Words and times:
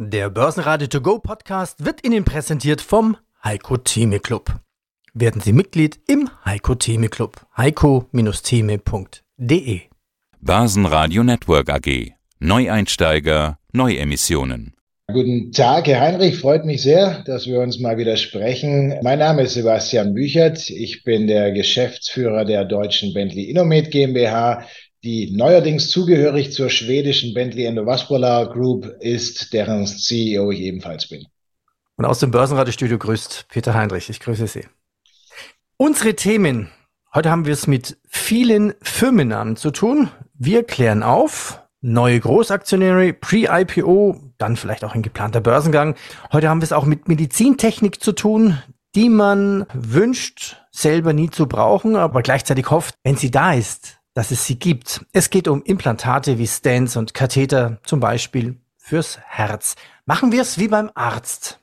Der 0.00 0.30
Börsenradio 0.30 0.86
To 0.86 1.00
Go 1.00 1.18
Podcast 1.18 1.84
wird 1.84 2.06
Ihnen 2.06 2.22
präsentiert 2.22 2.80
vom 2.80 3.16
Heiko 3.42 3.78
Theme 3.78 4.20
Club. 4.20 4.60
Werden 5.12 5.40
Sie 5.40 5.52
Mitglied 5.52 5.98
im 6.06 6.30
Heiko 6.44 6.76
Theme 6.76 7.08
Club. 7.08 7.44
heiko-theme.de 7.56 9.80
Börsenradio 10.40 11.24
Network 11.24 11.68
AG. 11.68 12.12
Neueinsteiger, 12.38 13.58
Neuemissionen. 13.72 14.74
Guten 15.12 15.50
Tag, 15.50 15.88
Herr 15.88 16.00
Heinrich. 16.00 16.38
Freut 16.38 16.64
mich 16.64 16.82
sehr, 16.82 17.24
dass 17.24 17.48
wir 17.48 17.58
uns 17.58 17.80
mal 17.80 17.98
wieder 17.98 18.16
sprechen. 18.16 18.94
Mein 19.02 19.18
Name 19.18 19.42
ist 19.42 19.54
Sebastian 19.54 20.14
Büchert. 20.14 20.70
Ich 20.70 21.02
bin 21.02 21.26
der 21.26 21.50
Geschäftsführer 21.50 22.44
der 22.44 22.64
deutschen 22.64 23.12
Bentley 23.14 23.50
Innomed 23.50 23.90
GmbH 23.90 24.64
die 25.04 25.30
neuerdings 25.30 25.90
zugehörig 25.90 26.52
zur 26.52 26.70
schwedischen 26.70 27.34
Bentley 27.34 27.64
Endovascular 27.64 28.52
Group 28.52 28.86
ist, 29.00 29.52
deren 29.52 29.86
CEO 29.86 30.50
ich 30.50 30.60
ebenfalls 30.60 31.08
bin. 31.08 31.26
Und 31.96 32.04
aus 32.04 32.20
dem 32.20 32.30
Börsenratestudio 32.30 32.98
grüßt 32.98 33.46
Peter 33.48 33.74
Heinrich. 33.74 34.08
Ich 34.10 34.20
grüße 34.20 34.46
Sie. 34.46 34.66
Unsere 35.76 36.14
Themen. 36.14 36.70
Heute 37.14 37.30
haben 37.30 37.46
wir 37.46 37.52
es 37.52 37.66
mit 37.66 37.98
vielen 38.08 38.74
Firmennamen 38.82 39.56
zu 39.56 39.70
tun. 39.70 40.08
Wir 40.34 40.62
klären 40.64 41.02
auf. 41.02 41.62
Neue 41.80 42.18
Großaktionäre, 42.18 43.12
Pre-IPO, 43.12 44.20
dann 44.36 44.56
vielleicht 44.56 44.84
auch 44.84 44.96
ein 44.96 45.02
geplanter 45.02 45.40
Börsengang. 45.40 45.94
Heute 46.32 46.48
haben 46.48 46.60
wir 46.60 46.64
es 46.64 46.72
auch 46.72 46.84
mit 46.84 47.06
Medizintechnik 47.06 48.02
zu 48.02 48.10
tun, 48.12 48.60
die 48.96 49.08
man 49.08 49.64
wünscht, 49.72 50.56
selber 50.72 51.12
nie 51.12 51.30
zu 51.30 51.46
brauchen, 51.46 51.94
aber 51.94 52.22
gleichzeitig 52.22 52.70
hofft, 52.70 52.96
wenn 53.04 53.16
sie 53.16 53.30
da 53.30 53.52
ist, 53.52 53.97
dass 54.18 54.32
es 54.32 54.44
sie 54.46 54.58
gibt. 54.58 55.06
Es 55.12 55.30
geht 55.30 55.46
um 55.46 55.62
Implantate 55.62 56.38
wie 56.38 56.46
Stents 56.48 56.96
und 56.96 57.14
Katheter, 57.14 57.78
zum 57.84 58.00
Beispiel 58.00 58.56
fürs 58.76 59.20
Herz. 59.24 59.76
Machen 60.06 60.32
wir 60.32 60.42
es 60.42 60.58
wie 60.58 60.66
beim 60.66 60.90
Arzt. 60.96 61.60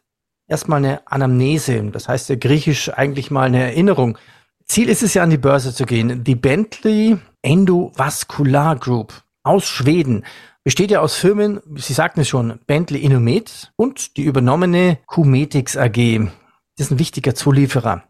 Erstmal 0.47 0.77
eine 0.77 1.05
Anamnese, 1.05 1.83
das 1.91 2.07
heißt 2.07 2.29
ja 2.29 2.37
griechisch 2.37 2.93
eigentlich 2.93 3.29
mal 3.29 3.47
eine 3.47 3.61
Erinnerung. 3.61 4.17
Ziel 4.63 4.87
ist 4.87 5.03
es 5.03 5.15
ja 5.15 5.23
an 5.23 5.31
die 5.31 5.37
Börse 5.37 5.75
zu 5.75 5.85
gehen. 5.85 6.23
Die 6.23 6.35
Bentley 6.35 7.17
Endovascular 7.41 8.77
Group 8.77 9.11
aus 9.43 9.67
Schweden 9.67 10.23
besteht 10.63 10.91
ja 10.91 11.01
aus 11.01 11.17
Firmen, 11.17 11.59
Sie 11.75 11.91
sagten 11.91 12.21
es 12.21 12.29
schon, 12.29 12.59
Bentley 12.67 13.01
Innomed 13.01 13.73
und 13.75 14.15
die 14.15 14.23
übernommene 14.23 14.99
Cumetics 15.07 15.75
AG. 15.75 16.29
Das 16.77 16.87
ist 16.87 16.91
ein 16.91 16.99
wichtiger 16.99 17.35
Zulieferer. 17.35 18.03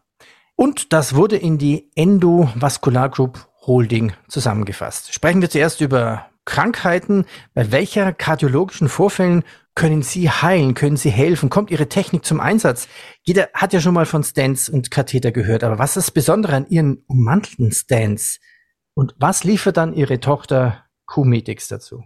Und 0.54 0.92
das 0.92 1.16
wurde 1.16 1.36
in 1.36 1.58
die 1.58 1.90
Endovascular 1.96 3.08
Group 3.08 3.48
Holding 3.66 4.12
zusammengefasst. 4.28 5.12
Sprechen 5.12 5.42
wir 5.42 5.50
zuerst 5.50 5.80
über 5.80 6.26
Krankheiten. 6.44 7.24
Bei 7.54 7.72
welcher 7.72 8.12
kardiologischen 8.12 8.88
Vorfällen 8.88 9.44
können 9.74 10.02
Sie 10.02 10.30
heilen? 10.30 10.74
Können 10.74 10.96
Sie 10.96 11.10
helfen? 11.10 11.50
Kommt 11.50 11.70
Ihre 11.70 11.88
Technik 11.88 12.24
zum 12.24 12.40
Einsatz? 12.40 12.88
Jeder 13.22 13.48
hat 13.52 13.72
ja 13.72 13.80
schon 13.80 13.94
mal 13.94 14.06
von 14.06 14.24
Stents 14.24 14.68
und 14.68 14.90
Katheter 14.90 15.32
gehört, 15.32 15.64
aber 15.64 15.78
was 15.78 15.96
ist 15.96 16.08
das 16.08 16.10
Besondere 16.12 16.56
an 16.56 16.66
Ihren 16.68 17.04
ummantelten 17.08 17.72
Stents? 17.72 18.40
Und 18.94 19.14
was 19.18 19.44
liefert 19.44 19.76
dann 19.76 19.92
Ihre 19.92 20.20
Tochter 20.20 20.84
Q-Medix 21.06 21.68
dazu? 21.68 22.04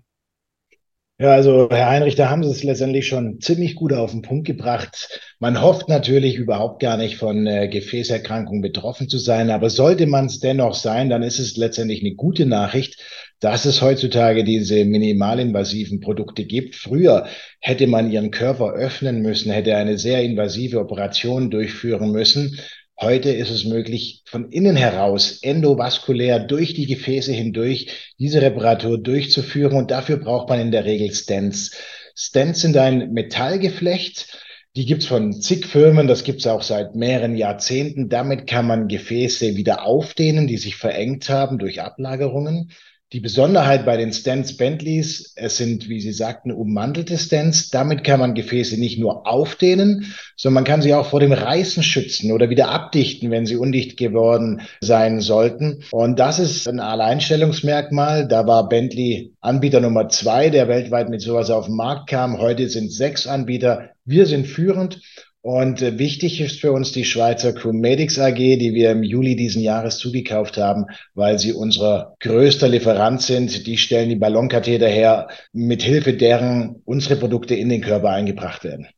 Ja, 1.21 1.33
also 1.35 1.69
Herr 1.71 1.91
Heinrich, 1.91 2.15
da 2.15 2.31
haben 2.31 2.43
Sie 2.43 2.51
es 2.51 2.63
letztendlich 2.63 3.07
schon 3.07 3.43
ziemlich 3.43 3.75
gut 3.75 3.93
auf 3.93 4.11
den 4.11 4.23
Punkt 4.23 4.47
gebracht. 4.47 5.21
Man 5.39 5.61
hofft 5.61 5.87
natürlich 5.87 6.37
überhaupt 6.37 6.81
gar 6.81 6.97
nicht 6.97 7.19
von 7.19 7.47
äh, 7.47 7.69
Gefäßerkrankungen 7.69 8.63
betroffen 8.63 9.07
zu 9.07 9.19
sein, 9.19 9.51
aber 9.51 9.69
sollte 9.69 10.07
man 10.07 10.27
es 10.27 10.41
dennoch 10.41 10.75
sein, 10.75 11.11
dann 11.11 11.23
ist 11.23 11.39
es 11.39 11.59
letztendlich 11.59 12.01
eine 12.01 12.15
gute 12.15 12.47
Nachricht, 12.47 13.03
dass 13.39 13.67
es 13.67 13.83
heutzutage 13.83 14.45
diese 14.45 14.87
minimalinvasiven 14.87 16.01
Produkte 16.01 16.47
gibt. 16.47 16.75
Früher 16.75 17.27
hätte 17.61 17.87
man 17.87 18.11
ihren 18.11 18.31
Körper 18.31 18.73
öffnen 18.73 19.21
müssen, 19.21 19.53
hätte 19.53 19.77
eine 19.77 19.99
sehr 19.99 20.23
invasive 20.23 20.81
Operation 20.81 21.51
durchführen 21.51 22.13
müssen. 22.13 22.59
Heute 23.03 23.31
ist 23.31 23.49
es 23.49 23.65
möglich, 23.65 24.23
von 24.27 24.53
innen 24.53 24.77
heraus 24.77 25.39
endovaskulär 25.41 26.39
durch 26.39 26.75
die 26.75 26.85
Gefäße 26.85 27.33
hindurch 27.33 28.13
diese 28.19 28.43
Reparatur 28.43 28.99
durchzuführen. 28.99 29.79
Und 29.79 29.91
dafür 29.91 30.19
braucht 30.19 30.51
man 30.51 30.61
in 30.61 30.71
der 30.71 30.85
Regel 30.85 31.11
Stents. 31.15 31.75
Stents 32.15 32.61
sind 32.61 32.77
ein 32.77 33.13
Metallgeflecht. 33.13 34.39
Die 34.77 34.85
gibt's 34.85 35.07
von 35.07 35.33
zig 35.33 35.65
Firmen, 35.65 36.09
das 36.09 36.25
gibt's 36.25 36.47
auch 36.47 36.63
seit 36.63 36.95
mehreren 36.95 37.37
Jahrzehnten. 37.37 38.11
Damit 38.11 38.47
kann 38.47 38.67
man 38.67 38.87
Gefäße 38.87 39.57
wieder 39.57 39.85
aufdehnen, 39.85 40.47
die 40.47 40.59
sich 40.59 40.77
verengt 40.77 41.31
haben 41.31 41.59
durch 41.59 41.81
Ablagerungen. 41.81 42.71
Die 43.13 43.19
Besonderheit 43.19 43.85
bei 43.85 43.97
den 43.97 44.13
Stents 44.13 44.57
Bentleys, 44.57 45.33
es 45.35 45.57
sind, 45.57 45.89
wie 45.89 45.99
Sie 46.01 46.13
sagten, 46.13 46.53
ummantelte 46.53 47.19
Stents. 47.19 47.69
Damit 47.69 48.05
kann 48.05 48.21
man 48.21 48.35
Gefäße 48.35 48.79
nicht 48.79 49.01
nur 49.01 49.27
aufdehnen, 49.27 50.15
sondern 50.37 50.63
man 50.63 50.65
kann 50.65 50.81
sie 50.81 50.95
auch 50.95 51.07
vor 51.07 51.19
dem 51.19 51.33
Reißen 51.33 51.83
schützen 51.83 52.31
oder 52.31 52.51
wieder 52.51 52.69
abdichten, 52.69 53.33
wenn 53.33 53.47
sie 53.47 53.57
undicht 53.57 53.97
geworden 53.97 54.61
sein 54.81 55.21
sollten. 55.21 55.83
Und 55.91 56.21
das 56.21 56.39
ist 56.39 56.69
ein 56.69 56.79
Alleinstellungsmerkmal. 56.79 58.29
Da 58.29 58.47
war 58.47 58.69
Bentley 58.69 59.33
Anbieter 59.41 59.81
Nummer 59.81 60.09
zwei, 60.09 60.49
der 60.49 60.69
weltweit 60.69 61.09
mit 61.09 61.21
sowas 61.21 61.51
auf 61.51 61.67
den 61.67 61.75
Markt 61.75 62.09
kam. 62.09 62.39
Heute 62.39 62.69
sind 62.69 62.93
sechs 62.93 63.27
Anbieter. 63.27 63.91
Wir 64.05 64.27
sind 64.27 64.47
führend 64.47 65.01
und 65.43 65.81
äh, 65.81 65.99
wichtig 65.99 66.41
ist 66.41 66.61
für 66.61 66.73
uns 66.73 66.93
die 66.93 67.05
Schweizer 67.05 67.55
Cumedix 67.55 68.19
AG, 68.19 68.35
die 68.35 68.75
wir 68.75 68.91
im 68.91 69.03
Juli 69.03 69.37
diesen 69.37 69.63
Jahres 69.63 69.97
zugekauft 69.97 70.59
haben, 70.59 70.87
weil 71.15 71.39
sie 71.39 71.55
unser 71.55 72.15
größter 72.21 72.69
Lieferant 72.69 73.23
sind. 73.23 73.67
Die 73.67 73.79
stellen 73.79 74.11
die 74.11 74.17
Ballonkatheter 74.17 74.89
her, 74.89 75.29
mit 75.53 75.83
Hilfe 75.83 76.13
deren 76.13 76.83
unsere 76.85 77.17
Produkte 77.17 77.55
in 77.55 77.71
den 77.71 77.81
Körper 77.81 78.11
eingebracht 78.11 78.65
werden. 78.65 78.89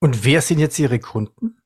Und 0.00 0.24
wer 0.24 0.40
sind 0.40 0.58
jetzt 0.58 0.78
Ihre 0.78 0.98
Kunden? 0.98 1.58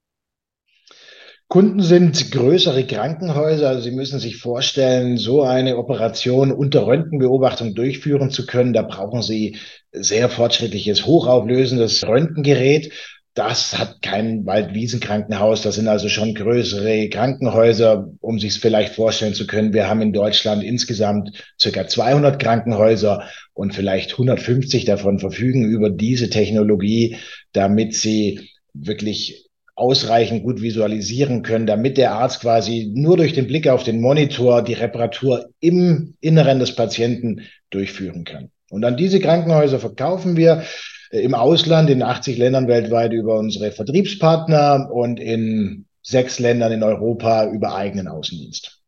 Kunden 1.49 1.83
sind 1.83 2.33
größere 2.33 2.87
Krankenhäuser. 2.87 3.69
Also 3.69 3.83
Sie 3.83 3.91
müssen 3.91 4.19
sich 4.19 4.39
vorstellen, 4.39 5.19
so 5.19 5.43
eine 5.43 5.77
Operation 5.77 6.51
unter 6.51 6.87
Röntgenbeobachtung 6.87 7.75
durchführen 7.75 8.31
zu 8.31 8.47
können. 8.47 8.73
Da 8.73 8.83
brauchen 8.83 9.23
Sie 9.23 9.59
sehr 9.91 10.31
fortschrittliches, 10.31 11.07
hochauflösendes 11.07 12.07
Röntgengerät. 12.07 12.93
Das 13.35 13.79
hat 13.79 14.03
kein 14.03 14.45
Waldwiesenkrankenhaus. 14.45 15.63
Das 15.63 15.77
sind 15.77 15.89
also 15.89 16.11
schon 16.11 16.35
größere 16.35 17.09
Krankenhäuser, 17.09 18.11
um 18.21 18.39
sich 18.39 18.51
es 18.51 18.57
vielleicht 18.59 18.95
vorstellen 18.95 19.33
zu 19.33 19.47
können. 19.47 19.73
Wir 19.73 19.89
haben 19.89 20.03
in 20.03 20.13
Deutschland 20.13 20.63
insgesamt 20.63 21.43
circa 21.59 21.89
200 21.89 22.39
Krankenhäuser 22.39 23.27
und 23.55 23.75
vielleicht 23.75 24.13
150 24.13 24.85
davon 24.85 25.19
verfügen 25.19 25.65
über 25.65 25.89
diese 25.89 26.29
Technologie, 26.29 27.17
damit 27.53 27.95
sie 27.95 28.51
wirklich 28.75 29.49
ausreichend 29.75 30.43
gut 30.43 30.61
visualisieren 30.61 31.43
können, 31.43 31.67
damit 31.67 31.97
der 31.97 32.13
Arzt 32.13 32.41
quasi 32.41 32.93
nur 32.95 33.17
durch 33.17 33.33
den 33.33 33.47
Blick 33.47 33.67
auf 33.67 33.83
den 33.83 34.03
Monitor 34.03 34.63
die 34.63 34.75
Reparatur 34.75 35.49
im 35.61 36.15
Inneren 36.21 36.59
des 36.59 36.75
Patienten 36.77 37.43
durchführen 37.71 38.25
kann. 38.25 38.51
Und 38.71 38.85
an 38.85 38.99
diese 38.99 39.21
Krankenhäuser 39.21 39.81
verkaufen 39.81 40.37
wir 40.37 40.65
im 41.13 41.35
Ausland 41.35 41.91
in 41.91 42.03
80 42.03 42.39
Ländern 42.39 42.69
weltweit 42.69 43.13
über 43.13 43.39
unsere 43.39 43.71
Vertriebspartner 43.71 44.91
und 44.91 45.21
in 45.21 45.85
sechs 46.03 46.39
Ländern 46.39 46.73
in 46.73 46.83
Europa 46.83 47.47
über 47.47 47.75
eigenen 47.75 48.09
Außendienst. 48.09 48.81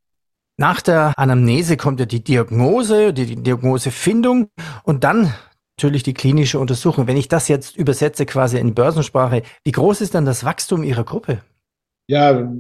Nach 0.57 0.81
der 0.81 1.13
Anamnese 1.19 1.77
kommt 1.77 2.01
ja 2.01 2.07
die 2.07 2.25
Diagnose, 2.25 3.13
die 3.13 3.37
Diagnosefindung 3.37 4.49
und 4.85 5.05
dann 5.05 5.35
natürlich 5.77 6.03
die 6.03 6.15
klinische 6.15 6.59
Untersuchung. 6.59 7.07
Wenn 7.07 7.17
ich 7.17 7.29
das 7.29 7.49
jetzt 7.49 7.77
übersetze 7.77 8.25
quasi 8.25 8.59
in 8.59 8.75
Börsensprache, 8.75 9.43
wie 9.65 9.73
groß 9.73 10.01
ist 10.01 10.15
dann 10.15 10.25
das 10.25 10.45
Wachstum 10.45 10.83
Ihrer 10.83 11.05
Gruppe? 11.05 11.43
Ja, 12.07 12.51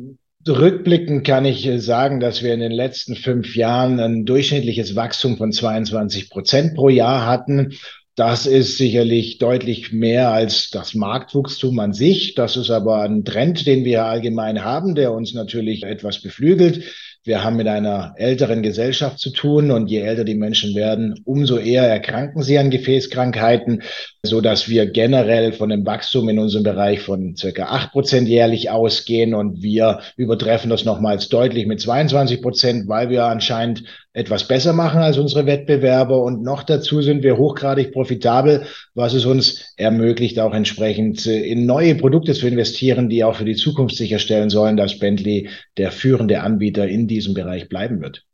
Rückblickend 0.47 1.27
kann 1.27 1.47
ich 1.47 1.71
sagen, 1.83 2.21
dass 2.21 2.43
wir 2.43 2.53
in 2.53 2.61
den 2.61 2.73
letzten 2.73 3.17
fünf 3.17 3.57
Jahren 3.57 3.99
ein 3.99 4.27
durchschnittliches 4.27 4.95
Wachstum 4.95 5.39
von 5.39 5.53
22 5.53 6.29
Prozent 6.29 6.75
pro 6.75 6.91
Jahr 6.91 7.27
hatten 7.27 7.73
das 8.17 8.47
ist 8.47 8.79
sicherlich 8.79 9.39
deutlich 9.39 9.93
mehr 9.93 10.31
als 10.31 10.71
das 10.71 10.95
Marktwachstum 10.95 11.78
an 11.81 11.93
sich. 11.93 12.34
Das 12.34 12.57
ist 12.57 12.71
aber 12.71 13.03
ein 13.03 13.25
Trend, 13.25 13.66
den 13.66 13.84
wir 13.84 14.05
allgemein 14.05 14.65
haben, 14.65 14.95
der 14.95 15.13
uns 15.13 15.34
natürlich 15.34 15.83
etwas 15.83 16.21
beflügelt. 16.21 16.84
Wir 17.27 17.43
haben 17.43 17.57
mit 17.57 17.66
einer 17.66 18.15
älteren 18.19 18.63
Gesellschaft 18.63 19.19
zu 19.19 19.31
tun 19.31 19.71
und 19.71 19.89
je 19.89 20.01
älter 20.01 20.25
die 20.25 20.34
Menschen 20.34 20.75
werden, 20.75 21.15
umso 21.25 21.57
eher 21.57 21.84
erkranken 21.84 22.43
sie 22.43 22.59
an 22.59 22.71
Gefäßkrankheiten, 22.71 23.83
so 24.22 24.43
dass 24.43 24.69
wir 24.69 24.91
generell 24.91 25.53
von 25.53 25.71
dem 25.71 25.87
Wachstum 25.87 26.28
in 26.28 26.39
unserem 26.39 26.65
Bereich 26.65 27.01
von 27.01 27.34
circa 27.34 27.65
acht 27.65 27.93
Prozent 27.93 28.28
jährlich 28.28 28.69
ausgehen 28.69 29.33
und 29.33 29.63
wir 29.63 30.01
übertreffen 30.19 30.69
das 30.69 30.84
nochmals 30.84 31.31
deutlich 31.31 31.67
mit 31.67 31.81
22 31.81 32.43
Prozent, 32.43 32.89
weil 32.89 33.09
wir 33.09 33.25
anscheinend 33.25 33.84
etwas 34.15 34.47
besser 34.49 34.72
machen 34.72 35.01
als 35.01 35.19
unsere 35.19 35.45
Wettbewerber 35.45 36.22
und 36.22 36.43
noch 36.43 36.63
dazu 36.63 37.03
sind 37.03 37.22
wir 37.25 37.37
hochgradig 37.37 37.93
profitabel, 37.93 38.65
was 38.95 39.13
es 39.13 39.27
uns 39.27 39.75
ermöglicht, 39.77 40.39
auch 40.39 40.55
entsprechend 40.55 41.27
äh, 41.27 41.43
in 41.43 41.66
neue 41.66 41.97
Produkte 41.97 42.33
zu 42.33 42.47
investieren, 42.47 43.09
die 43.09 43.25
auch 43.25 43.34
für 43.34 43.45
die 43.45 43.57
Zukunft 43.57 43.97
sicherstellen 43.97 44.51
sollen, 44.51 44.77
dass 44.77 45.01
Bentley 45.01 45.51
der 45.77 45.91
führende 45.91 46.41
Anbieter 46.41 46.89
in 46.89 47.09
diesem 47.09 47.34
Bereich 47.34 47.69
bleiben 47.69 48.01
wird. 48.01 48.25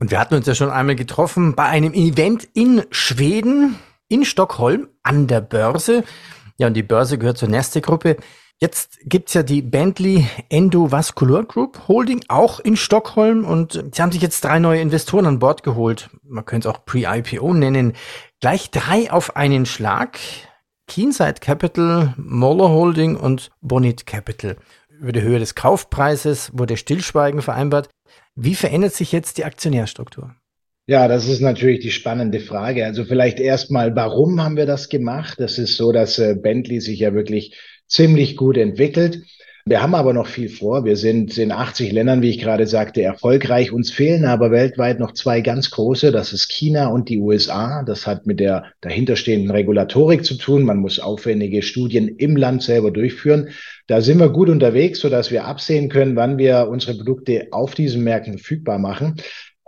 Und 0.00 0.10
wir 0.10 0.18
hatten 0.18 0.34
uns 0.34 0.46
ja 0.46 0.54
schon 0.54 0.70
einmal 0.70 0.96
getroffen 0.96 1.54
bei 1.54 1.64
einem 1.64 1.92
Event 1.92 2.48
in 2.54 2.82
Schweden. 2.90 3.76
in 4.10 4.24
Stockholm 4.24 4.88
an 5.02 5.26
der 5.26 5.42
Börse. 5.42 6.02
Ja, 6.56 6.68
und 6.68 6.74
die 6.74 6.82
Börse 6.82 7.18
gehört 7.18 7.36
zur 7.36 7.50
Neste-Gruppe. 7.50 8.16
Jetzt 8.60 8.98
gibt's 9.04 9.34
ja 9.34 9.44
die 9.44 9.62
Bentley 9.62 10.26
Endovascular 10.48 11.44
Group 11.44 11.86
Holding 11.86 12.24
auch 12.26 12.58
in 12.58 12.76
Stockholm 12.76 13.44
und 13.44 13.84
sie 13.94 14.02
haben 14.02 14.10
sich 14.10 14.20
jetzt 14.20 14.42
drei 14.42 14.58
neue 14.58 14.80
Investoren 14.80 15.26
an 15.26 15.38
Bord 15.38 15.62
geholt. 15.62 16.10
Man 16.24 16.44
könnte 16.44 16.68
es 16.68 16.74
auch 16.74 16.84
Pre-IPO 16.84 17.54
nennen. 17.54 17.92
Gleich 18.40 18.72
drei 18.72 19.12
auf 19.12 19.36
einen 19.36 19.64
Schlag. 19.64 20.18
Keenside 20.88 21.34
Capital, 21.40 22.14
Moller 22.16 22.70
Holding 22.70 23.14
und 23.14 23.50
Bonit 23.60 24.06
Capital. 24.06 24.56
Über 24.90 25.12
die 25.12 25.22
Höhe 25.22 25.38
des 25.38 25.54
Kaufpreises 25.54 26.50
wurde 26.52 26.76
Stillschweigen 26.76 27.42
vereinbart. 27.42 27.88
Wie 28.34 28.56
verändert 28.56 28.94
sich 28.94 29.12
jetzt 29.12 29.38
die 29.38 29.44
Aktionärstruktur? 29.44 30.34
Ja, 30.86 31.06
das 31.06 31.28
ist 31.28 31.40
natürlich 31.40 31.80
die 31.80 31.90
spannende 31.92 32.40
Frage. 32.40 32.86
Also 32.86 33.04
vielleicht 33.04 33.38
erstmal, 33.38 33.94
warum 33.94 34.42
haben 34.42 34.56
wir 34.56 34.66
das 34.66 34.88
gemacht? 34.88 35.38
Das 35.38 35.58
ist 35.58 35.76
so, 35.76 35.92
dass 35.92 36.18
äh, 36.18 36.34
Bentley 36.34 36.80
sich 36.80 36.98
ja 36.98 37.12
wirklich 37.14 37.56
ziemlich 37.88 38.36
gut 38.36 38.56
entwickelt. 38.56 39.22
Wir 39.68 39.82
haben 39.82 39.94
aber 39.94 40.14
noch 40.14 40.28
viel 40.28 40.48
vor. 40.48 40.86
Wir 40.86 40.96
sind 40.96 41.36
in 41.36 41.52
80 41.52 41.92
Ländern, 41.92 42.22
wie 42.22 42.30
ich 42.30 42.38
gerade 42.38 42.66
sagte, 42.66 43.02
erfolgreich. 43.02 43.70
Uns 43.70 43.90
fehlen 43.90 44.24
aber 44.24 44.50
weltweit 44.50 44.98
noch 44.98 45.12
zwei 45.12 45.42
ganz 45.42 45.70
große. 45.70 46.10
Das 46.10 46.32
ist 46.32 46.50
China 46.50 46.86
und 46.88 47.10
die 47.10 47.18
USA. 47.18 47.82
Das 47.82 48.06
hat 48.06 48.26
mit 48.26 48.40
der 48.40 48.64
dahinterstehenden 48.80 49.50
Regulatorik 49.50 50.24
zu 50.24 50.38
tun. 50.38 50.62
Man 50.62 50.78
muss 50.78 50.98
aufwendige 50.98 51.60
Studien 51.60 52.08
im 52.08 52.34
Land 52.34 52.62
selber 52.62 52.90
durchführen. 52.90 53.50
Da 53.88 54.00
sind 54.00 54.18
wir 54.20 54.30
gut 54.30 54.48
unterwegs, 54.48 55.00
sodass 55.00 55.30
wir 55.30 55.44
absehen 55.44 55.90
können, 55.90 56.16
wann 56.16 56.38
wir 56.38 56.68
unsere 56.70 56.94
Produkte 56.94 57.48
auf 57.50 57.74
diesen 57.74 58.02
Märkten 58.04 58.38
verfügbar 58.38 58.78
machen. 58.78 59.16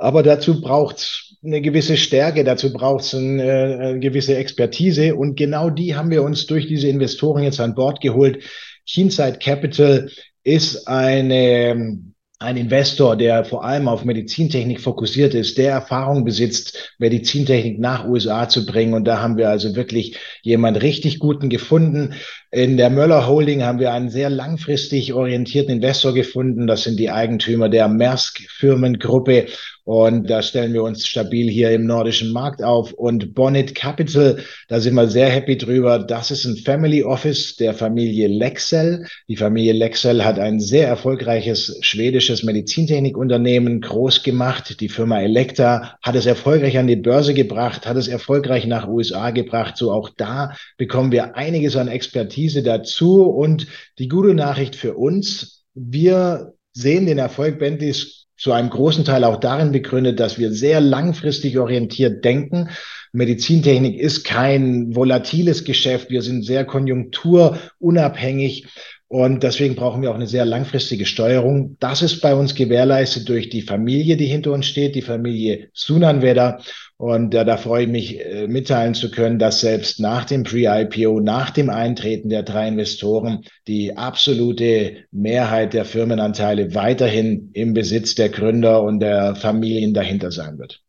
Aber 0.00 0.23
dazu 0.23 0.62
braucht's 0.62 1.37
eine 1.44 1.61
gewisse 1.61 1.99
Stärke, 1.99 2.43
dazu 2.43 2.73
braucht's 2.73 3.14
eine, 3.14 3.43
äh, 3.43 3.88
eine 3.88 4.00
gewisse 4.00 4.35
Expertise. 4.35 5.14
Und 5.14 5.37
genau 5.37 5.69
die 5.69 5.94
haben 5.94 6.11
wir 6.11 6.23
uns 6.23 6.47
durch 6.47 6.67
diese 6.67 6.88
Investoren 6.88 7.43
jetzt 7.43 7.61
an 7.61 7.75
Bord 7.75 8.00
geholt. 8.00 8.43
Keenside 8.88 9.38
Capital 9.38 10.11
ist 10.43 10.88
eine, 10.88 12.00
ein 12.38 12.56
Investor, 12.56 13.17
der 13.17 13.44
vor 13.44 13.62
allem 13.62 13.88
auf 13.88 14.06
Medizintechnik 14.06 14.81
fokussiert 14.81 15.35
ist, 15.35 15.58
der 15.58 15.73
Erfahrung 15.73 16.25
besitzt, 16.25 16.94
Medizintechnik 16.99 17.79
nach 17.79 18.08
USA 18.08 18.49
zu 18.49 18.64
bringen. 18.64 18.94
Und 18.94 19.05
da 19.05 19.20
haben 19.20 19.37
wir 19.37 19.50
also 19.50 19.76
wirklich 19.76 20.17
jemand 20.41 20.81
richtig 20.81 21.19
guten 21.19 21.50
gefunden. 21.50 22.14
In 22.50 22.79
der 22.79 22.88
Möller 22.88 23.26
Holding 23.26 23.62
haben 23.62 23.79
wir 23.79 23.93
einen 23.93 24.08
sehr 24.08 24.31
langfristig 24.31 25.12
orientierten 25.12 25.75
Investor 25.75 26.14
gefunden. 26.14 26.67
Das 26.67 26.85
sind 26.85 26.99
die 26.99 27.11
Eigentümer 27.11 27.69
der 27.69 27.88
Maersk 27.88 28.41
Firmengruppe. 28.49 29.46
Und 29.91 30.31
da 30.31 30.41
stellen 30.41 30.73
wir 30.73 30.85
uns 30.85 31.05
stabil 31.05 31.51
hier 31.51 31.73
im 31.73 31.85
nordischen 31.85 32.31
Markt 32.31 32.63
auf. 32.63 32.93
Und 32.93 33.35
Bonnet 33.35 33.75
Capital, 33.75 34.39
da 34.69 34.79
sind 34.79 34.95
wir 34.95 35.09
sehr 35.09 35.29
happy 35.29 35.59
drüber. 35.59 35.99
Das 35.99 36.31
ist 36.31 36.45
ein 36.45 36.57
Family 36.59 37.03
Office 37.03 37.57
der 37.57 37.75
Familie 37.75 38.29
Lexel. 38.29 39.09
Die 39.27 39.35
Familie 39.35 39.73
Lexel 39.73 40.25
hat 40.25 40.39
ein 40.39 40.61
sehr 40.61 40.87
erfolgreiches 40.87 41.77
schwedisches 41.81 42.45
Medizintechnikunternehmen 42.45 43.81
groß 43.81 44.23
gemacht. 44.23 44.81
Die 44.81 44.89
Firma 44.89 45.23
Elekta 45.23 45.97
hat 46.03 46.15
es 46.15 46.25
erfolgreich 46.25 46.79
an 46.79 46.87
die 46.87 46.95
Börse 46.95 47.35
gebracht, 47.35 47.85
hat 47.85 47.97
es 47.97 48.07
erfolgreich 48.07 48.69
nach 48.69 48.87
USA 48.87 49.31
gebracht. 49.31 49.77
So 49.77 49.91
auch 49.91 50.09
da 50.17 50.55
bekommen 50.77 51.11
wir 51.11 51.35
einiges 51.35 51.75
an 51.75 51.89
Expertise 51.89 52.63
dazu. 52.63 53.25
Und 53.25 53.67
die 53.99 54.07
gute 54.07 54.35
Nachricht 54.35 54.77
für 54.77 54.95
uns, 54.95 55.65
wir 55.75 56.53
sehen 56.73 57.07
den 57.07 57.19
Erfolg 57.19 57.59
Bentleys 57.59 58.19
zu 58.41 58.53
einem 58.53 58.71
großen 58.71 59.05
Teil 59.05 59.25
auch 59.25 59.37
darin 59.37 59.71
begründet, 59.71 60.19
dass 60.19 60.39
wir 60.39 60.51
sehr 60.51 60.81
langfristig 60.81 61.59
orientiert 61.59 62.25
denken. 62.25 62.71
Medizintechnik 63.13 63.99
ist 63.99 64.25
kein 64.25 64.95
volatiles 64.95 65.65
Geschäft. 65.65 66.09
Wir 66.09 66.23
sind 66.23 66.47
sehr 66.47 66.65
konjunkturunabhängig. 66.65 68.67
Und 69.12 69.43
deswegen 69.43 69.75
brauchen 69.75 70.03
wir 70.03 70.12
auch 70.12 70.15
eine 70.15 70.29
sehr 70.29 70.45
langfristige 70.45 71.05
Steuerung. 71.05 71.77
Das 71.81 72.01
ist 72.01 72.21
bei 72.21 72.33
uns 72.33 72.55
gewährleistet 72.55 73.29
durch 73.29 73.49
die 73.49 73.62
Familie, 73.62 74.17
die 74.17 74.27
hinter 74.27 74.53
uns 74.53 74.67
steht, 74.67 74.95
die 74.95 75.03
Familie 75.03 75.69
Sunanweder. 75.73 76.61
Und 76.97 77.35
äh, 77.35 77.45
da 77.45 77.57
freue 77.57 77.87
ich 77.87 77.89
mich, 77.89 78.21
äh, 78.21 78.47
mitteilen 78.47 78.95
zu 78.95 79.11
können, 79.11 79.41
dass 79.41 79.62
selbst 79.62 79.99
nach 79.99 80.27
dem 80.27 80.45
Pre-IPO, 80.45 81.19
nach 81.19 81.51
dem 81.51 81.71
Eintreten 81.71 82.29
der 82.29 82.45
drei 82.45 82.69
Investoren, 82.69 83.43
die 83.67 83.97
absolute 83.97 84.99
Mehrheit 85.11 85.73
der 85.73 85.87
Firmenanteile 85.87 86.77
weiterhin 86.77 87.51
im 87.53 87.75
Besitz 87.75 88.15
der 88.15 88.29
Gründer 88.29 88.85
und 88.85 89.01
der 89.01 89.35
Familien 89.35 89.93
dahinter 89.93 90.31
sein 90.31 90.56
wird. 90.56 90.83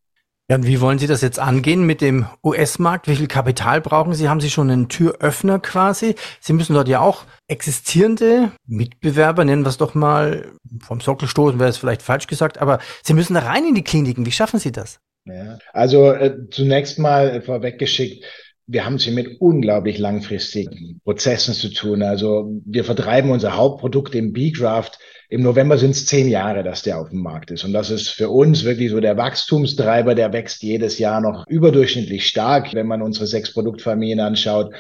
Ja, 0.52 0.58
und 0.58 0.68
wie 0.68 0.82
wollen 0.82 1.00
Sie 1.00 1.08
das 1.08 1.22
jetzt 1.22 1.40
angehen 1.40 1.86
mit 1.86 2.02
dem 2.02 2.26
US-Markt? 2.44 3.08
Wie 3.08 3.16
viel 3.16 3.28
Kapital 3.28 3.80
brauchen 3.80 4.14
Sie? 4.14 4.28
Haben 4.28 4.42
Sie 4.42 4.50
schon 4.50 4.70
einen 4.70 4.90
Türöffner 4.90 5.60
quasi? 5.60 6.16
Sie 6.42 6.52
müssen 6.52 6.74
dort 6.74 6.90
ja 6.90 7.00
auch 7.00 7.24
existierende 7.48 8.52
Mitbewerber, 8.68 9.46
nennen 9.46 9.64
wir 9.64 9.70
es 9.70 9.78
doch 9.78 9.96
mal, 9.96 10.52
vom 10.82 11.00
Sockel 11.00 11.30
stoßen 11.30 11.58
wäre 11.58 11.70
es 11.70 11.78
vielleicht 11.78 12.02
falsch 12.02 12.28
gesagt, 12.28 12.58
aber 12.58 12.80
Sie 13.02 13.14
müssen 13.14 13.34
da 13.36 13.40
rein 13.40 13.66
in 13.66 13.76
die 13.76 13.84
Kliniken. 13.86 14.26
Wie 14.26 14.34
schaffen 14.34 14.60
Sie 14.60 14.74
das? 14.74 15.00
Ja, 15.24 15.58
also 15.72 16.12
äh, 16.12 16.50
zunächst 16.50 17.00
mal 17.00 17.42
vorweggeschickt, 17.42 18.26
wir 18.68 18.86
haben 18.86 18.96
es 18.96 19.04
hier 19.04 19.14
mit 19.14 19.42
unglaublich 19.42 19.98
langfristigen 19.98 21.02
Prozessen 21.04 21.54
zu 21.54 21.74
tun. 21.74 22.04
Also 22.04 22.62
wir 22.66 22.84
vertreiben 22.84 23.32
unser 23.32 23.58
Hauptprodukt 23.58 24.16
im 24.16 24.32
B-Graft. 24.34 25.00
Im 25.30 25.42
November 25.42 25.78
sind 25.78 25.92
es 25.92 26.06
zehn 26.06 26.28
Jahre, 26.28 26.64
dass 26.64 26.82
der 26.82 27.00
auf 27.00 27.10
dem 27.10 27.22
Markt 27.22 27.52
ist. 27.52 27.64
Und 27.64 27.74
das 27.74 27.90
ist 27.90 28.10
für 28.10 28.30
uns 28.30 28.64
wirklich 28.64 28.92
so 28.92 29.00
der 29.00 29.18
Wachstumstreiber, 29.18 30.16
der 30.16 30.34
wächst 30.34 30.62
jedes 30.64 31.00
Jahr 31.00 31.22
noch 31.22 31.46
überdurchschnittlich 31.48 32.28
stark, 32.28 32.74
wenn 32.74 32.88
man 32.88 33.02
unsere 33.02 33.28
sechs 33.28 33.54
Produktfamilien 33.54 34.20
anschaut. 34.20 34.74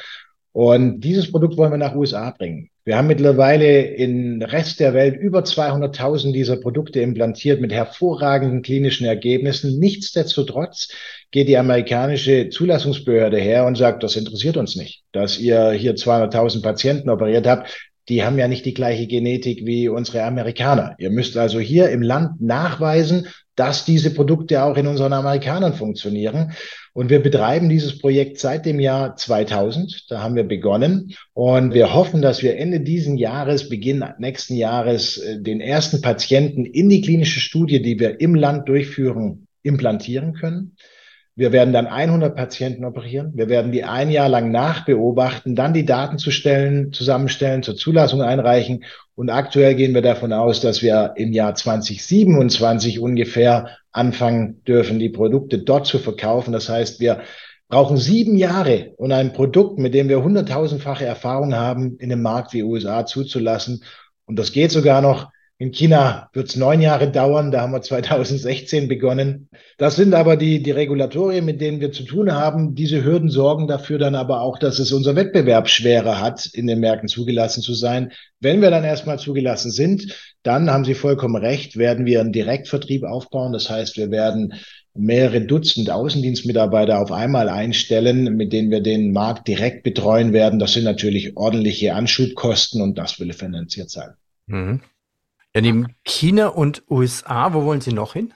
Und 0.53 1.01
dieses 1.01 1.31
Produkt 1.31 1.57
wollen 1.57 1.71
wir 1.71 1.77
nach 1.77 1.95
USA 1.95 2.31
bringen. 2.31 2.69
Wir 2.83 2.97
haben 2.97 3.07
mittlerweile 3.07 3.83
im 3.83 4.41
Rest 4.41 4.79
der 4.79 4.93
Welt 4.93 5.17
über 5.19 5.41
200.000 5.41 6.33
dieser 6.33 6.57
Produkte 6.57 6.99
implantiert 6.99 7.61
mit 7.61 7.71
hervorragenden 7.71 8.61
klinischen 8.63 9.05
Ergebnissen. 9.05 9.79
Nichtsdestotrotz 9.79 10.89
geht 11.29 11.47
die 11.47 11.57
amerikanische 11.57 12.49
Zulassungsbehörde 12.49 13.37
her 13.37 13.65
und 13.65 13.77
sagt, 13.77 14.03
das 14.03 14.15
interessiert 14.15 14.57
uns 14.57 14.75
nicht, 14.75 15.03
dass 15.11 15.39
ihr 15.39 15.71
hier 15.71 15.95
200.000 15.95 16.61
Patienten 16.61 17.09
operiert 17.09 17.47
habt. 17.47 17.91
Die 18.09 18.23
haben 18.23 18.39
ja 18.39 18.47
nicht 18.47 18.65
die 18.65 18.73
gleiche 18.73 19.07
Genetik 19.07 19.65
wie 19.65 19.87
unsere 19.87 20.23
Amerikaner. 20.23 20.95
Ihr 20.97 21.11
müsst 21.11 21.37
also 21.37 21.59
hier 21.59 21.91
im 21.91 22.01
Land 22.01 22.41
nachweisen, 22.41 23.27
dass 23.61 23.85
diese 23.85 24.11
Produkte 24.11 24.63
auch 24.63 24.75
in 24.75 24.87
unseren 24.87 25.13
Amerikanern 25.13 25.75
funktionieren. 25.75 26.53
Und 26.93 27.11
wir 27.11 27.21
betreiben 27.21 27.69
dieses 27.69 27.99
Projekt 27.99 28.39
seit 28.39 28.65
dem 28.65 28.79
Jahr 28.79 29.15
2000. 29.15 30.07
Da 30.09 30.23
haben 30.23 30.33
wir 30.33 30.45
begonnen. 30.45 31.13
Und 31.33 31.75
wir 31.75 31.93
hoffen, 31.93 32.23
dass 32.23 32.41
wir 32.41 32.57
Ende 32.57 32.79
diesen 32.79 33.17
Jahres, 33.17 33.69
Beginn 33.69 34.03
nächsten 34.17 34.55
Jahres, 34.55 35.19
äh, 35.19 35.39
den 35.39 35.61
ersten 35.61 36.01
Patienten 36.01 36.65
in 36.65 36.89
die 36.89 37.01
klinische 37.01 37.39
Studie, 37.39 37.83
die 37.83 37.99
wir 37.99 38.19
im 38.19 38.33
Land 38.33 38.67
durchführen, 38.67 39.45
implantieren 39.61 40.33
können. 40.33 40.75
Wir 41.35 41.51
werden 41.53 41.73
dann 41.73 41.87
100 41.87 42.35
Patienten 42.35 42.83
operieren. 42.83 43.31
Wir 43.35 43.47
werden 43.47 43.71
die 43.71 43.85
ein 43.85 44.11
Jahr 44.11 44.27
lang 44.27 44.51
nachbeobachten, 44.51 45.55
dann 45.55 45.73
die 45.73 45.85
Daten 45.85 46.17
zu 46.17 46.29
stellen, 46.29 46.91
zusammenstellen, 46.91 47.63
zur 47.63 47.75
Zulassung 47.75 48.21
einreichen. 48.21 48.83
Und 49.15 49.29
aktuell 49.29 49.75
gehen 49.75 49.93
wir 49.93 50.01
davon 50.01 50.33
aus, 50.33 50.59
dass 50.59 50.81
wir 50.81 51.13
im 51.15 51.31
Jahr 51.31 51.55
2027 51.55 52.99
ungefähr 52.99 53.69
anfangen 53.91 54.61
dürfen, 54.65 54.99
die 54.99 55.09
Produkte 55.09 55.59
dort 55.59 55.87
zu 55.87 55.99
verkaufen. 55.99 56.51
Das 56.51 56.67
heißt, 56.69 56.99
wir 56.99 57.21
brauchen 57.69 57.95
sieben 57.95 58.35
Jahre, 58.35 58.93
um 58.97 59.11
ein 59.11 59.31
Produkt, 59.31 59.79
mit 59.79 59.93
dem 59.93 60.09
wir 60.09 60.21
hunderttausendfache 60.21 61.05
Erfahrung 61.05 61.55
haben, 61.55 61.97
in 61.99 62.11
einem 62.11 62.21
Markt 62.21 62.53
wie 62.53 62.63
USA 62.63 63.05
zuzulassen. 63.05 63.83
Und 64.25 64.37
das 64.37 64.51
geht 64.51 64.71
sogar 64.71 65.01
noch 65.01 65.29
in 65.61 65.71
China 65.71 66.27
wird 66.33 66.49
es 66.49 66.55
neun 66.55 66.81
Jahre 66.81 67.11
dauern, 67.11 67.51
da 67.51 67.61
haben 67.61 67.71
wir 67.71 67.83
2016 67.83 68.87
begonnen. 68.87 69.47
Das 69.77 69.95
sind 69.95 70.15
aber 70.15 70.35
die, 70.35 70.63
die 70.63 70.71
Regulatorien, 70.71 71.45
mit 71.45 71.61
denen 71.61 71.79
wir 71.79 71.91
zu 71.91 72.01
tun 72.01 72.31
haben. 72.33 72.73
Diese 72.73 73.03
Hürden 73.03 73.29
sorgen 73.29 73.67
dafür 73.67 73.99
dann 73.99 74.15
aber 74.15 74.41
auch, 74.41 74.57
dass 74.57 74.79
es 74.79 74.91
unser 74.91 75.15
Wettbewerb 75.15 75.69
schwerer 75.69 76.19
hat, 76.19 76.47
in 76.47 76.65
den 76.65 76.79
Märkten 76.79 77.07
zugelassen 77.07 77.61
zu 77.61 77.75
sein. 77.75 78.11
Wenn 78.39 78.63
wir 78.63 78.71
dann 78.71 78.83
erstmal 78.83 79.19
zugelassen 79.19 79.69
sind, 79.69 80.17
dann 80.41 80.71
haben 80.71 80.83
Sie 80.83 80.95
vollkommen 80.95 81.35
recht, 81.35 81.77
werden 81.77 82.07
wir 82.07 82.21
einen 82.21 82.33
Direktvertrieb 82.33 83.03
aufbauen. 83.03 83.53
Das 83.53 83.69
heißt, 83.69 83.97
wir 83.97 84.09
werden 84.09 84.55
mehrere 84.95 85.41
Dutzend 85.41 85.91
Außendienstmitarbeiter 85.91 86.99
auf 86.99 87.11
einmal 87.11 87.49
einstellen, 87.49 88.35
mit 88.35 88.51
denen 88.51 88.71
wir 88.71 88.81
den 88.81 89.13
Markt 89.13 89.47
direkt 89.47 89.83
betreuen 89.83 90.33
werden. 90.33 90.57
Das 90.57 90.73
sind 90.73 90.85
natürlich 90.85 91.37
ordentliche 91.37 91.93
Anschubkosten 91.93 92.81
und 92.81 92.97
das 92.97 93.19
will 93.19 93.31
finanziert 93.33 93.91
sein. 93.91 94.15
Mhm. 94.47 94.81
Ja, 95.53 95.61
neben 95.61 95.87
China 96.05 96.47
und 96.47 96.83
USA, 96.89 97.53
wo 97.53 97.65
wollen 97.65 97.81
Sie 97.81 97.91
noch 97.91 98.13
hin? 98.13 98.33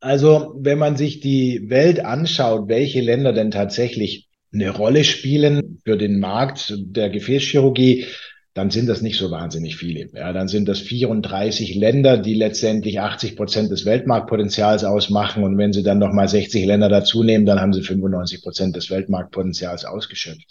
Also, 0.00 0.54
wenn 0.58 0.78
man 0.78 0.96
sich 0.96 1.20
die 1.20 1.70
Welt 1.70 2.04
anschaut, 2.04 2.68
welche 2.68 3.00
Länder 3.00 3.32
denn 3.32 3.50
tatsächlich 3.50 4.28
eine 4.52 4.70
Rolle 4.70 5.04
spielen 5.04 5.80
für 5.84 5.96
den 5.96 6.18
Markt 6.18 6.74
der 6.76 7.10
Gefäßchirurgie, 7.10 8.06
dann 8.52 8.70
sind 8.70 8.88
das 8.88 9.02
nicht 9.02 9.18
so 9.18 9.30
wahnsinnig 9.30 9.76
viele. 9.76 10.08
Ja, 10.14 10.32
dann 10.32 10.48
sind 10.48 10.66
das 10.66 10.80
34 10.80 11.74
Länder, 11.74 12.16
die 12.16 12.34
letztendlich 12.34 13.00
80 13.00 13.36
Prozent 13.36 13.70
des 13.70 13.84
Weltmarktpotenzials 13.84 14.82
ausmachen. 14.82 15.44
Und 15.44 15.58
wenn 15.58 15.72
Sie 15.72 15.82
dann 15.82 15.98
nochmal 15.98 16.26
60 16.26 16.64
Länder 16.64 16.88
dazu 16.88 17.22
nehmen, 17.22 17.44
dann 17.44 17.60
haben 17.60 17.74
Sie 17.74 17.82
95 17.82 18.42
Prozent 18.42 18.74
des 18.74 18.90
Weltmarktpotenzials 18.90 19.84
ausgeschöpft. 19.84 20.48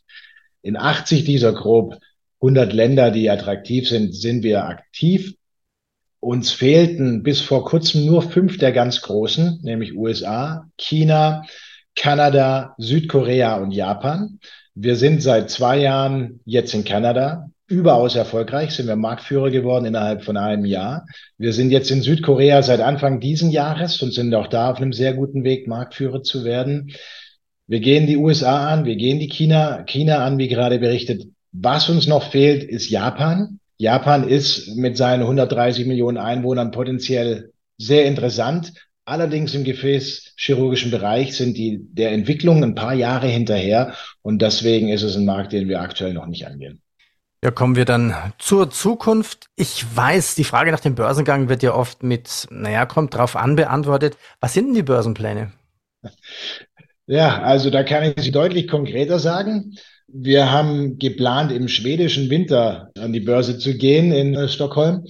In 0.62 0.78
80 0.78 1.24
dieser 1.24 1.54
grob 1.54 1.98
100 2.42 2.74
Länder, 2.74 3.10
die 3.10 3.30
attraktiv 3.30 3.90
sind, 3.90 4.14
sind 4.14 4.44
wir 4.44 4.66
aktiv. 4.66 5.34
Uns 6.26 6.52
fehlten 6.52 7.22
bis 7.22 7.42
vor 7.42 7.66
kurzem 7.66 8.04
nur 8.08 8.24
fünf 8.24 8.58
der 8.58 8.72
ganz 8.72 9.02
großen, 9.02 9.60
nämlich 9.62 9.96
USA, 9.96 10.68
China, 10.76 11.44
Kanada, 11.96 12.74
Südkorea 12.80 13.58
und 13.58 13.70
Japan. 13.70 14.40
Wir 14.74 14.96
sind 14.96 15.22
seit 15.22 15.52
zwei 15.52 15.78
Jahren 15.78 16.40
jetzt 16.44 16.74
in 16.74 16.84
Kanada 16.84 17.52
überaus 17.68 18.16
erfolgreich, 18.16 18.72
sind 18.72 18.88
wir 18.88 18.96
Marktführer 18.96 19.52
geworden 19.52 19.86
innerhalb 19.86 20.24
von 20.24 20.36
einem 20.36 20.66
Jahr. 20.66 21.06
Wir 21.38 21.54
sind 21.54 21.70
jetzt 21.70 21.92
in 21.92 22.02
Südkorea 22.02 22.64
seit 22.64 22.80
Anfang 22.80 23.20
diesen 23.20 23.52
Jahres 23.52 24.02
und 24.02 24.12
sind 24.12 24.34
auch 24.34 24.48
da 24.48 24.72
auf 24.72 24.78
einem 24.78 24.94
sehr 24.94 25.14
guten 25.14 25.44
Weg, 25.44 25.68
Marktführer 25.68 26.24
zu 26.24 26.44
werden. 26.44 26.92
Wir 27.68 27.82
gehen 27.82 28.08
die 28.08 28.18
USA 28.18 28.68
an, 28.68 28.86
wir 28.86 28.96
gehen 28.96 29.20
die 29.20 29.30
China, 29.30 29.84
China 29.84 30.26
an, 30.26 30.40
wie 30.40 30.48
gerade 30.48 30.80
berichtet. 30.80 31.28
Was 31.52 31.88
uns 31.88 32.08
noch 32.08 32.32
fehlt, 32.32 32.64
ist 32.64 32.90
Japan. 32.90 33.60
Japan 33.78 34.28
ist 34.28 34.76
mit 34.76 34.98
seinen 34.98 35.22
130 35.22 35.86
Millionen 35.86 36.18
Einwohnern 36.18 36.72
potenziell 36.72 37.52
sehr 37.78 38.06
interessant. 38.06 38.74
Allerdings 39.04 39.54
im 39.54 39.64
gefäßchirurgischen 39.64 40.90
Bereich 40.90 41.36
sind 41.36 41.58
die 41.58 41.80
der 41.92 42.12
Entwicklung 42.12 42.64
ein 42.64 42.74
paar 42.74 42.94
Jahre 42.94 43.28
hinterher 43.28 43.94
und 44.22 44.42
deswegen 44.42 44.90
ist 44.90 45.04
es 45.04 45.16
ein 45.16 45.26
Markt, 45.26 45.54
den 45.54 45.68
wir 45.68 45.82
aktuell 45.82 46.14
noch 46.14 46.26
nicht 46.26 46.48
angehen. 46.48 46.82
Ja, 47.44 47.52
kommen 47.52 47.76
wir 47.76 47.86
dann 47.86 48.16
zur 48.40 48.72
Zukunft. 48.72 49.46
Ich 49.56 49.86
weiß, 49.96 50.34
die 50.34 50.44
Frage 50.44 50.72
nach 50.72 50.80
dem 50.80 50.96
Börsengang 50.96 51.50
wird 51.50 51.62
ja 51.62 51.76
oft 51.76 52.02
mit, 52.02 52.48
naja, 52.50 52.88
kommt 52.88 53.14
drauf 53.14 53.36
an, 53.36 53.56
beantwortet. 53.56 54.18
Was 54.40 54.54
sind 54.54 54.68
denn 54.68 54.74
die 54.74 54.82
Börsenpläne? 54.82 55.52
Ja, 57.06 57.44
also 57.44 57.70
da 57.70 57.84
kann 57.84 58.04
ich 58.04 58.24
Sie 58.24 58.32
deutlich 58.32 58.68
konkreter 58.68 59.20
sagen. 59.20 59.76
Wir 60.08 60.52
haben 60.52 61.00
geplant, 61.00 61.52
im 61.52 61.68
schwedischen 61.68 62.30
Winter 62.30 62.92
an 62.98 63.12
die 63.12 63.20
Börse 63.20 63.58
zu 63.58 63.76
gehen 63.76 64.12
in 64.12 64.36
äh, 64.36 64.48
Stockholm. 64.48 65.06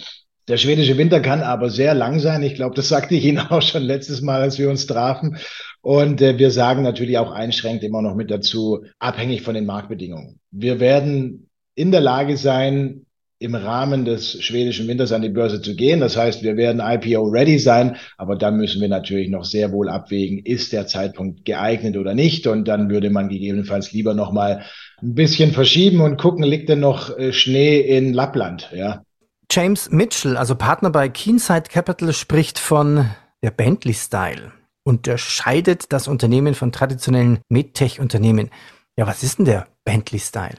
Der 0.48 0.58
schwedische 0.58 0.98
Winter 0.98 1.20
kann 1.22 1.42
aber 1.42 1.70
sehr 1.70 1.94
lang 1.94 2.20
sein. 2.20 2.44
Ich 2.44 2.56
glaube, 2.56 2.76
das 2.76 2.90
sagte 2.90 3.16
ich 3.16 3.26
Ihnen 3.26 3.40
auch 3.40 3.62
schon 3.62 3.84
letztes 3.84 4.22
Mal, 4.22 4.42
als 4.42 4.58
wir 4.58 4.70
uns 4.70 4.88
trafen. 4.88 5.38
Und 5.82 6.22
äh, 6.22 6.38
wir 6.40 6.50
sagen 6.52 6.84
natürlich 6.84 7.18
auch 7.18 7.32
einschränkt 7.32 7.84
immer 7.84 8.02
noch 8.02 8.16
mit 8.16 8.32
dazu, 8.32 8.84
abhängig 9.00 9.42
von 9.42 9.54
den 9.54 9.66
Marktbedingungen. 9.66 10.40
Wir 10.52 10.80
werden 10.80 11.50
in 11.76 11.92
der 11.92 12.02
Lage 12.02 12.38
sein, 12.38 13.05
im 13.46 13.56
Rahmen 13.56 14.06
des 14.06 14.44
schwedischen 14.44 14.88
Winters 14.88 15.12
an 15.12 15.22
die 15.22 15.30
Börse 15.30 15.62
zu 15.62 15.76
gehen. 15.76 16.00
Das 16.00 16.18
heißt, 16.18 16.42
wir 16.42 16.58
werden 16.58 16.82
IPO-ready 16.82 17.60
sein, 17.60 17.96
aber 18.18 18.36
dann 18.36 18.58
müssen 18.58 18.82
wir 18.82 18.90
natürlich 18.90 19.30
noch 19.30 19.46
sehr 19.46 19.72
wohl 19.72 19.88
abwägen, 19.88 20.40
ist 20.40 20.74
der 20.74 20.88
Zeitpunkt 20.88 21.46
geeignet 21.46 21.96
oder 21.96 22.16
nicht. 22.16 22.48
Und 22.48 22.68
dann 22.68 22.90
würde 22.90 23.12
man 23.12 23.30
gegebenenfalls 23.30 23.92
lieber 23.92 24.16
noch 24.16 24.32
mal 24.34 24.64
ein 25.02 25.14
bisschen 25.14 25.52
verschieben 25.52 26.02
und 26.02 26.18
gucken, 26.18 26.44
liegt 26.44 26.70
denn 26.70 26.80
noch 26.80 27.16
äh, 27.18 27.32
Schnee 27.32 27.80
in 27.80 28.14
Lappland? 28.14 28.72
Ja. 28.74 29.04
James 29.52 29.92
Mitchell, 29.92 30.38
also 30.38 30.56
Partner 30.56 30.90
bei 30.90 31.08
Keenside 31.08 31.70
Capital, 31.70 32.14
spricht 32.14 32.58
von 32.58 33.12
der 33.44 33.52
Bentley-Style, 33.52 34.52
unterscheidet 34.84 35.94
das 35.94 36.08
Unternehmen 36.08 36.56
von 36.56 36.72
traditionellen 36.72 37.40
MedTech-Unternehmen. 37.50 38.50
Ja, 38.98 39.06
was 39.06 39.22
ist 39.22 39.38
denn 39.38 39.46
der 39.46 39.68
Bentley-Style? 39.84 40.58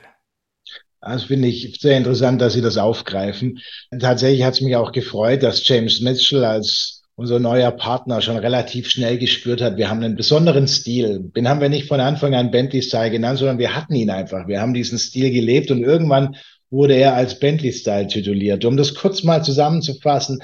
Das 1.08 1.24
finde 1.24 1.48
ich 1.48 1.78
sehr 1.80 1.96
interessant, 1.96 2.40
dass 2.40 2.54
Sie 2.54 2.62
das 2.62 2.78
aufgreifen. 2.78 3.60
Tatsächlich 3.98 4.42
hat 4.42 4.54
es 4.54 4.60
mich 4.60 4.76
auch 4.76 4.92
gefreut, 4.92 5.42
dass 5.42 5.66
James 5.66 6.00
Mitchell 6.00 6.44
als 6.44 6.96
unser 7.14 7.38
neuer 7.38 7.70
Partner 7.70 8.20
schon 8.20 8.36
relativ 8.36 8.90
schnell 8.90 9.16
gespürt 9.16 9.62
hat, 9.62 9.78
wir 9.78 9.88
haben 9.88 10.02
einen 10.02 10.16
besonderen 10.16 10.68
Stil. 10.68 11.30
Den 11.34 11.48
haben 11.48 11.62
wir 11.62 11.70
nicht 11.70 11.88
von 11.88 11.98
Anfang 11.98 12.34
an 12.34 12.50
Bentley-Style 12.50 13.10
genannt, 13.10 13.38
sondern 13.38 13.58
wir 13.58 13.74
hatten 13.74 13.94
ihn 13.94 14.10
einfach. 14.10 14.46
Wir 14.46 14.60
haben 14.60 14.74
diesen 14.74 14.98
Stil 14.98 15.30
gelebt 15.30 15.70
und 15.70 15.82
irgendwann 15.82 16.36
wurde 16.68 16.94
er 16.94 17.14
als 17.14 17.38
Bentley-Style 17.38 18.08
tituliert. 18.08 18.66
Um 18.66 18.76
das 18.76 18.94
kurz 18.94 19.22
mal 19.22 19.42
zusammenzufassen, 19.42 20.40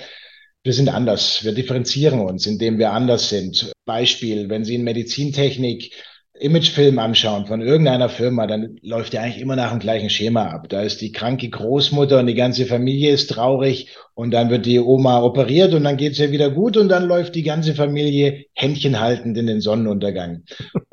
wir 0.65 0.73
sind 0.73 0.89
anders. 0.89 1.45
Wir 1.45 1.53
differenzieren 1.53 2.21
uns, 2.21 2.47
indem 2.47 2.79
wir 2.79 2.93
anders 2.93 3.29
sind. 3.29 3.71
Beispiel, 3.85 4.49
wenn 4.49 4.65
Sie 4.65 4.77
in 4.77 4.85
Medizintechnik 4.85 5.93
Imagefilm 6.39 6.99
anschauen 6.99 7.47
von 7.47 7.61
irgendeiner 7.61 8.09
Firma, 8.09 8.47
dann 8.47 8.79
läuft 8.83 9.13
der 9.13 9.23
eigentlich 9.23 9.41
immer 9.43 9.55
nach 9.55 9.71
dem 9.71 9.81
gleichen 9.81 10.09
Schema 10.09 10.47
ab. 10.47 10.69
Da 10.69 10.81
ist 10.81 11.01
die 11.01 11.13
kranke 11.13 11.49
Großmutter 11.49 12.19
und 12.19 12.27
die 12.27 12.35
ganze 12.35 12.67
Familie 12.67 13.13
ist 13.13 13.31
traurig 13.31 13.95
und 14.15 14.33
dann 14.33 14.49
wird 14.51 14.65
die 14.65 14.81
Oma 14.81 15.23
operiert 15.23 15.75
und 15.75 15.85
dann 15.85 15.99
geht's 15.99 16.19
ja 16.19 16.31
wieder 16.31 16.51
gut 16.51 16.77
und 16.77 16.89
dann 16.89 17.05
läuft 17.05 17.35
die 17.35 17.43
ganze 17.43 17.75
Familie 17.75 18.47
Händchen 18.55 18.99
haltend 18.99 19.37
in 19.37 19.47
den 19.47 19.61
Sonnenuntergang. 19.61 20.45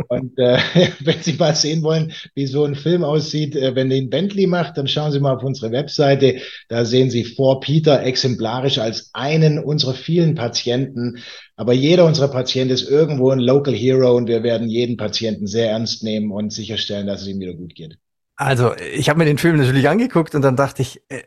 Und 0.09 0.37
äh, 0.39 0.57
wenn 0.99 1.21
Sie 1.21 1.33
mal 1.33 1.55
sehen 1.55 1.83
wollen, 1.83 2.11
wie 2.33 2.47
so 2.47 2.65
ein 2.65 2.75
Film 2.75 3.03
aussieht, 3.03 3.55
äh, 3.55 3.75
wenn 3.75 3.89
den 3.89 4.09
Bentley 4.09 4.47
macht, 4.47 4.77
dann 4.77 4.87
schauen 4.87 5.11
Sie 5.11 5.19
mal 5.19 5.35
auf 5.35 5.43
unsere 5.43 5.71
Webseite. 5.71 6.41
Da 6.67 6.83
sehen 6.83 7.11
Sie 7.11 7.23
vor 7.23 7.59
Peter 7.59 8.03
exemplarisch 8.03 8.79
als 8.79 9.11
einen 9.13 9.59
unserer 9.59 9.93
vielen 9.93 10.33
Patienten. 10.33 11.19
Aber 11.55 11.73
jeder 11.73 12.05
unserer 12.05 12.29
Patienten 12.29 12.73
ist 12.73 12.89
irgendwo 12.89 13.29
ein 13.29 13.39
Local 13.39 13.73
Hero 13.73 14.15
und 14.15 14.27
wir 14.27 14.41
werden 14.41 14.67
jeden 14.67 14.97
Patienten 14.97 15.45
sehr 15.45 15.69
ernst 15.69 16.03
nehmen 16.03 16.31
und 16.31 16.51
sicherstellen, 16.51 17.05
dass 17.05 17.21
es 17.21 17.27
ihm 17.27 17.39
wieder 17.39 17.53
gut 17.53 17.75
geht. 17.75 17.97
Also, 18.35 18.73
ich 18.77 19.09
habe 19.09 19.19
mir 19.19 19.25
den 19.25 19.37
Film 19.37 19.57
natürlich 19.57 19.89
angeguckt 19.89 20.33
und 20.33 20.41
dann 20.41 20.55
dachte 20.55 20.81
ich, 20.81 21.01
äh, 21.09 21.21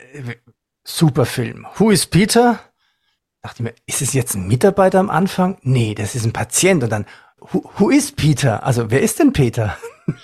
super 0.83 1.25
Film. 1.25 1.67
Who 1.77 1.91
is 1.91 2.07
Peter? 2.07 2.59
Dachte 3.43 3.63
mir, 3.63 3.75
ist 3.87 4.03
es 4.03 4.13
jetzt 4.13 4.35
ein 4.35 4.49
Mitarbeiter 4.49 4.99
am 4.99 5.11
Anfang? 5.11 5.59
Nee, 5.63 5.95
das 5.95 6.15
ist 6.15 6.25
ein 6.25 6.33
Patient. 6.33 6.83
Und 6.83 6.91
dann, 6.91 7.07
who, 7.51 7.63
who 7.79 7.91
is 7.91 8.13
Peter? 8.13 8.63
Also, 8.65 8.91
wer 8.91 9.01
ist 9.01 9.19
denn 9.19 9.33
Peter? 9.33 9.77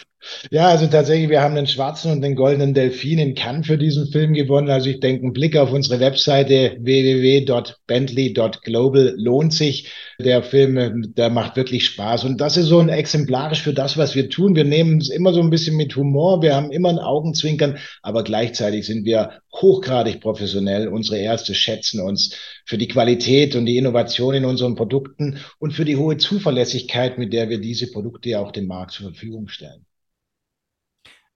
Ja, 0.50 0.68
also 0.68 0.86
tatsächlich, 0.88 1.28
wir 1.30 1.42
haben 1.42 1.54
den 1.54 1.68
schwarzen 1.68 2.10
und 2.10 2.22
den 2.22 2.34
goldenen 2.34 2.74
Delfin 2.74 3.20
in 3.20 3.34
Cannes 3.36 3.66
für 3.66 3.78
diesen 3.78 4.08
Film 4.08 4.34
gewonnen. 4.34 4.68
Also 4.68 4.90
ich 4.90 4.98
denke, 5.00 5.24
ein 5.26 5.32
Blick 5.32 5.56
auf 5.56 5.72
unsere 5.72 6.00
Webseite 6.00 6.76
www.bentley.global 6.80 9.14
lohnt 9.16 9.54
sich. 9.54 9.88
Der 10.20 10.42
Film, 10.42 11.14
der 11.14 11.30
macht 11.30 11.54
wirklich 11.56 11.84
Spaß. 11.86 12.24
Und 12.24 12.40
das 12.40 12.56
ist 12.56 12.66
so 12.66 12.80
ein 12.80 12.88
exemplarisch 12.88 13.62
für 13.62 13.72
das, 13.72 13.96
was 13.96 14.16
wir 14.16 14.28
tun. 14.28 14.56
Wir 14.56 14.64
nehmen 14.64 14.98
es 14.98 15.08
immer 15.08 15.32
so 15.32 15.40
ein 15.40 15.50
bisschen 15.50 15.76
mit 15.76 15.94
Humor. 15.94 16.42
Wir 16.42 16.56
haben 16.56 16.72
immer 16.72 16.88
ein 16.88 16.98
Augenzwinkern, 16.98 17.78
aber 18.02 18.24
gleichzeitig 18.24 18.86
sind 18.86 19.04
wir 19.04 19.40
hochgradig 19.54 20.20
professionell. 20.20 20.88
Unsere 20.88 21.18
Ärzte 21.18 21.54
schätzen 21.54 22.00
uns 22.00 22.34
für 22.66 22.78
die 22.78 22.88
Qualität 22.88 23.54
und 23.54 23.66
die 23.66 23.76
Innovation 23.76 24.34
in 24.34 24.44
unseren 24.44 24.74
Produkten 24.74 25.38
und 25.60 25.72
für 25.72 25.84
die 25.84 25.96
hohe 25.96 26.16
Zuverlässigkeit, 26.16 27.18
mit 27.18 27.32
der 27.32 27.48
wir 27.48 27.60
diese 27.60 27.88
Produkte 27.90 28.30
ja 28.30 28.40
auch 28.40 28.50
dem 28.50 28.66
Markt 28.66 28.90
zur 28.92 29.10
Verfügung 29.10 29.46
stellen. 29.48 29.84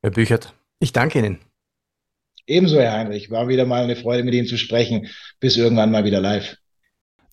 Herr 0.02 0.10
Büchert, 0.10 0.52
ich 0.80 0.92
danke 0.92 1.20
Ihnen. 1.20 1.38
Ebenso, 2.46 2.80
Herr 2.80 2.92
Heinrich. 2.92 3.30
War 3.30 3.46
wieder 3.46 3.66
mal 3.66 3.84
eine 3.84 3.94
Freude, 3.94 4.24
mit 4.24 4.34
Ihnen 4.34 4.48
zu 4.48 4.58
sprechen. 4.58 5.06
Bis 5.38 5.56
irgendwann 5.56 5.92
mal 5.92 6.04
wieder 6.04 6.20
live. 6.20 6.56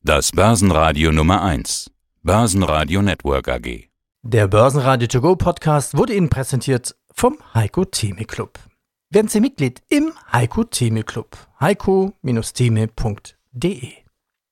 Das 0.04 0.32
Börsenradio 0.32 1.12
Nummer 1.12 1.42
1. 1.42 1.90
Börsenradio 2.22 3.02
Network 3.02 3.50
AG. 3.50 3.90
Der 4.22 4.48
Börsenradio 4.48 5.08
To 5.08 5.20
Go 5.20 5.36
Podcast 5.36 5.98
wurde 5.98 6.14
Ihnen 6.14 6.30
präsentiert 6.30 6.96
vom 7.12 7.40
Heiko 7.56 7.86
Theme 7.86 8.26
Club. 8.26 8.60
Werden 9.10 9.30
Sie 9.30 9.40
Mitglied 9.40 9.82
im 9.90 10.12
Heiko 10.32 10.64
Theme 10.64 11.02
Club. 11.04 11.36
heiko-theme.de 11.60 13.94